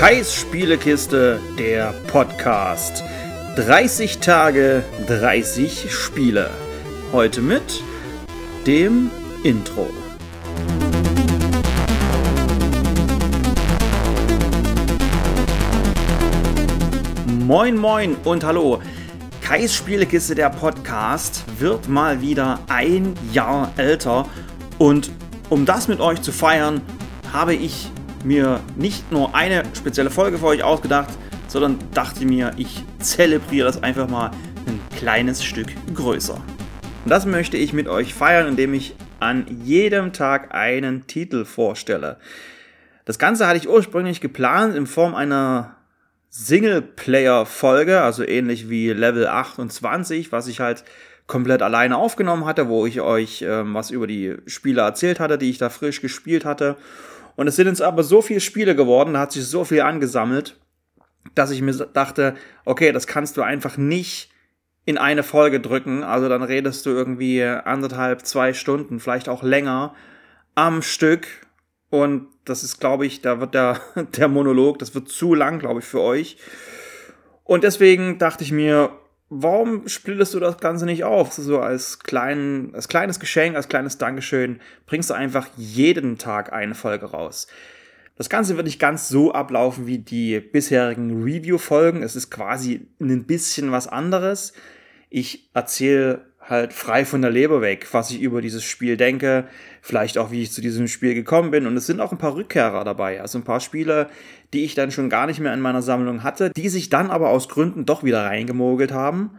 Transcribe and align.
Kais 0.00 0.34
Spielekiste, 0.34 1.38
der 1.58 1.92
Podcast. 2.06 3.04
30 3.56 4.16
Tage, 4.16 4.82
30 5.06 5.92
Spiele. 5.92 6.48
Heute 7.12 7.42
mit 7.42 7.82
dem 8.66 9.10
Intro. 9.42 9.90
Moin, 17.44 17.76
moin 17.76 18.16
und 18.24 18.42
hallo. 18.42 18.80
Kais 19.42 19.74
Spielekiste, 19.74 20.34
der 20.34 20.48
Podcast, 20.48 21.44
wird 21.58 21.90
mal 21.90 22.22
wieder 22.22 22.60
ein 22.68 23.18
Jahr 23.34 23.70
älter. 23.76 24.26
Und 24.78 25.10
um 25.50 25.66
das 25.66 25.88
mit 25.88 26.00
euch 26.00 26.22
zu 26.22 26.32
feiern, 26.32 26.80
habe 27.34 27.52
ich 27.52 27.90
mir 28.24 28.60
nicht 28.76 29.10
nur 29.10 29.34
eine 29.34 29.62
spezielle 29.74 30.10
Folge 30.10 30.38
für 30.38 30.46
euch 30.46 30.62
ausgedacht, 30.62 31.10
sondern 31.48 31.78
dachte 31.94 32.24
mir, 32.24 32.52
ich 32.56 32.84
zelebriere 32.98 33.66
das 33.66 33.82
einfach 33.82 34.08
mal 34.08 34.30
ein 34.66 34.80
kleines 34.96 35.44
Stück 35.44 35.68
größer. 35.94 36.34
Und 37.04 37.10
das 37.10 37.26
möchte 37.26 37.56
ich 37.56 37.72
mit 37.72 37.88
euch 37.88 38.14
feiern, 38.14 38.46
indem 38.46 38.74
ich 38.74 38.94
an 39.20 39.46
jedem 39.64 40.12
Tag 40.12 40.54
einen 40.54 41.06
Titel 41.06 41.44
vorstelle. 41.44 42.18
Das 43.04 43.18
Ganze 43.18 43.46
hatte 43.46 43.58
ich 43.58 43.68
ursprünglich 43.68 44.20
geplant 44.20 44.76
in 44.76 44.86
Form 44.86 45.14
einer 45.14 45.76
Singleplayer-Folge, 46.30 48.00
also 48.00 48.22
ähnlich 48.22 48.70
wie 48.70 48.90
Level 48.92 49.26
28, 49.26 50.30
was 50.30 50.46
ich 50.46 50.60
halt 50.60 50.84
komplett 51.26 51.62
alleine 51.62 51.96
aufgenommen 51.96 52.44
hatte, 52.44 52.68
wo 52.68 52.86
ich 52.86 53.00
euch 53.00 53.42
ähm, 53.42 53.74
was 53.74 53.90
über 53.90 54.06
die 54.06 54.36
Spiele 54.46 54.82
erzählt 54.82 55.20
hatte, 55.20 55.38
die 55.38 55.50
ich 55.50 55.58
da 55.58 55.70
frisch 55.70 56.00
gespielt 56.00 56.44
hatte. 56.44 56.76
Und 57.40 57.46
es 57.46 57.56
sind 57.56 57.68
jetzt 57.68 57.80
aber 57.80 58.02
so 58.02 58.20
viele 58.20 58.40
Spiele 58.40 58.76
geworden, 58.76 59.14
da 59.14 59.20
hat 59.20 59.32
sich 59.32 59.46
so 59.46 59.64
viel 59.64 59.80
angesammelt, 59.80 60.60
dass 61.34 61.50
ich 61.50 61.62
mir 61.62 61.72
dachte, 61.72 62.34
okay, 62.66 62.92
das 62.92 63.06
kannst 63.06 63.38
du 63.38 63.40
einfach 63.40 63.78
nicht 63.78 64.30
in 64.84 64.98
eine 64.98 65.22
Folge 65.22 65.58
drücken. 65.58 66.02
Also 66.02 66.28
dann 66.28 66.42
redest 66.42 66.84
du 66.84 66.90
irgendwie 66.90 67.42
anderthalb, 67.42 68.26
zwei 68.26 68.52
Stunden, 68.52 69.00
vielleicht 69.00 69.30
auch 69.30 69.42
länger 69.42 69.94
am 70.54 70.82
Stück. 70.82 71.28
Und 71.88 72.26
das 72.44 72.62
ist, 72.62 72.78
glaube 72.78 73.06
ich, 73.06 73.22
da 73.22 73.40
wird 73.40 73.54
der, 73.54 73.80
der 74.18 74.28
Monolog, 74.28 74.78
das 74.78 74.94
wird 74.94 75.08
zu 75.08 75.34
lang, 75.34 75.60
glaube 75.60 75.80
ich, 75.80 75.86
für 75.86 76.02
euch. 76.02 76.36
Und 77.44 77.64
deswegen 77.64 78.18
dachte 78.18 78.44
ich 78.44 78.52
mir, 78.52 78.90
warum 79.30 79.88
splittest 79.88 80.34
du 80.34 80.40
das 80.40 80.58
Ganze 80.58 80.84
nicht 80.84 81.04
auf? 81.04 81.32
So 81.32 81.60
als, 81.60 82.00
klein, 82.00 82.70
als 82.74 82.88
kleines 82.88 83.20
Geschenk, 83.20 83.56
als 83.56 83.68
kleines 83.68 83.96
Dankeschön 83.96 84.60
bringst 84.86 85.08
du 85.08 85.14
einfach 85.14 85.48
jeden 85.56 86.18
Tag 86.18 86.52
eine 86.52 86.74
Folge 86.74 87.06
raus. 87.06 87.46
Das 88.16 88.28
Ganze 88.28 88.56
wird 88.56 88.66
nicht 88.66 88.80
ganz 88.80 89.08
so 89.08 89.32
ablaufen 89.32 89.86
wie 89.86 89.98
die 89.98 90.40
bisherigen 90.40 91.22
Review-Folgen. 91.22 92.02
Es 92.02 92.16
ist 92.16 92.30
quasi 92.30 92.88
ein 93.00 93.24
bisschen 93.24 93.72
was 93.72 93.86
anderes. 93.86 94.52
Ich 95.08 95.48
erzähle 95.54 96.29
halt 96.50 96.72
frei 96.72 97.04
von 97.04 97.22
der 97.22 97.30
Leber 97.30 97.60
weg, 97.60 97.86
was 97.92 98.10
ich 98.10 98.20
über 98.20 98.42
dieses 98.42 98.64
Spiel 98.64 98.96
denke, 98.96 99.44
vielleicht 99.80 100.18
auch 100.18 100.30
wie 100.30 100.42
ich 100.42 100.52
zu 100.52 100.60
diesem 100.60 100.88
Spiel 100.88 101.14
gekommen 101.14 101.50
bin 101.50 101.66
und 101.66 101.76
es 101.76 101.86
sind 101.86 102.00
auch 102.00 102.12
ein 102.12 102.18
paar 102.18 102.34
Rückkehrer 102.34 102.84
dabei, 102.84 103.20
also 103.20 103.38
ein 103.38 103.44
paar 103.44 103.60
Spiele, 103.60 104.08
die 104.52 104.64
ich 104.64 104.74
dann 104.74 104.90
schon 104.90 105.08
gar 105.08 105.26
nicht 105.26 105.40
mehr 105.40 105.54
in 105.54 105.60
meiner 105.60 105.82
Sammlung 105.82 106.22
hatte, 106.22 106.50
die 106.50 106.68
sich 106.68 106.90
dann 106.90 107.10
aber 107.10 107.30
aus 107.30 107.48
Gründen 107.48 107.86
doch 107.86 108.04
wieder 108.04 108.24
reingemogelt 108.24 108.92
haben. 108.92 109.38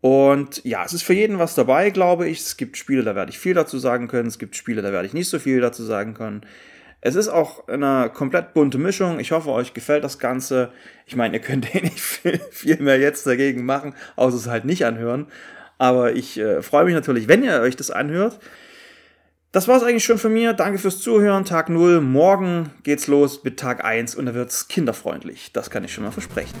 Und 0.00 0.64
ja, 0.64 0.82
es 0.84 0.94
ist 0.94 1.02
für 1.02 1.12
jeden 1.12 1.38
was 1.38 1.54
dabei, 1.54 1.90
glaube 1.90 2.26
ich. 2.26 2.40
Es 2.40 2.56
gibt 2.56 2.78
Spiele, 2.78 3.02
da 3.02 3.14
werde 3.14 3.30
ich 3.30 3.38
viel 3.38 3.52
dazu 3.52 3.78
sagen 3.78 4.08
können. 4.08 4.28
Es 4.28 4.38
gibt 4.38 4.56
Spiele, 4.56 4.80
da 4.80 4.92
werde 4.92 5.06
ich 5.06 5.12
nicht 5.12 5.28
so 5.28 5.38
viel 5.38 5.60
dazu 5.60 5.84
sagen 5.84 6.14
können. 6.14 6.40
Es 7.02 7.14
ist 7.14 7.28
auch 7.28 7.68
eine 7.68 8.10
komplett 8.12 8.52
bunte 8.52 8.78
Mischung. 8.78 9.20
Ich 9.20 9.32
hoffe, 9.32 9.50
euch 9.50 9.72
gefällt 9.72 10.04
das 10.04 10.18
Ganze. 10.18 10.70
Ich 11.06 11.16
meine, 11.16 11.36
ihr 11.36 11.42
könnt 11.42 11.74
eh 11.74 11.80
nicht 11.82 12.00
viel, 12.50 12.80
mehr 12.80 12.98
jetzt 12.98 13.26
dagegen 13.26 13.64
machen, 13.64 13.94
außer 14.16 14.36
es 14.36 14.46
halt 14.48 14.64
nicht 14.64 14.84
anhören. 14.84 15.26
Aber 15.80 16.12
ich 16.12 16.38
äh, 16.38 16.60
freue 16.60 16.84
mich 16.84 16.92
natürlich, 16.92 17.26
wenn 17.26 17.42
ihr 17.42 17.58
euch 17.62 17.74
das 17.74 17.90
anhört. 17.90 18.38
Das 19.50 19.66
war 19.66 19.78
es 19.78 19.82
eigentlich 19.82 20.04
schon 20.04 20.18
von 20.18 20.30
mir. 20.30 20.52
Danke 20.52 20.78
fürs 20.78 21.00
Zuhören. 21.00 21.46
Tag 21.46 21.70
0. 21.70 22.02
Morgen 22.02 22.70
geht's 22.82 23.06
los 23.06 23.44
mit 23.44 23.58
Tag 23.58 23.82
1 23.82 24.14
und 24.14 24.26
da 24.26 24.34
wird's 24.34 24.68
kinderfreundlich. 24.68 25.54
Das 25.54 25.70
kann 25.70 25.82
ich 25.82 25.94
schon 25.94 26.04
mal 26.04 26.10
versprechen. 26.10 26.58